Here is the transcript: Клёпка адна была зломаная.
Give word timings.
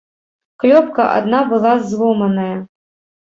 Клёпка 0.63 1.05
адна 1.17 1.41
была 1.51 1.73
зломаная. 1.91 2.51